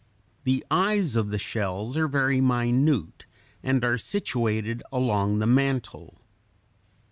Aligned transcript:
The 0.45 0.65
eyes 0.71 1.15
of 1.15 1.29
the 1.29 1.37
shells 1.37 1.95
are 1.95 2.07
very 2.07 2.41
minute 2.41 3.25
and 3.61 3.83
are 3.85 3.99
situated 3.99 4.81
along 4.91 5.37
the 5.37 5.45
mantle. 5.45 6.17